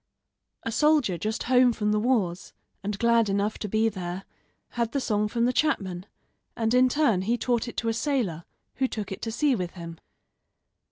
[Footnote 0.63 0.63
5: 0.63 0.63
A 0.63 0.65
peddler.] 0.65 0.69
A 0.69 0.79
soldier 0.79 1.17
just 1.19 1.43
home 1.43 1.73
from 1.73 1.91
the 1.91 1.99
wars, 1.99 2.53
and 2.81 2.97
glad 2.97 3.29
enough 3.29 3.59
to 3.59 3.69
be 3.69 3.87
there, 3.87 4.23
had 4.69 4.93
the 4.93 4.99
song 4.99 5.27
from 5.27 5.45
the 5.45 5.53
chapman; 5.53 6.07
and 6.57 6.73
in 6.73 6.89
turn 6.89 7.21
he 7.21 7.37
taught 7.37 7.67
it 7.67 7.77
to 7.77 7.87
a 7.87 7.93
sailor 7.93 8.43
who 8.77 8.87
took 8.87 9.11
it 9.11 9.21
to 9.21 9.31
sea 9.31 9.53
with 9.53 9.73
him. 9.73 9.99